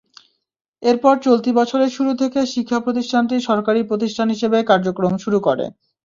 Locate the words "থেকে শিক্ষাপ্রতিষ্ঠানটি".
2.21-3.35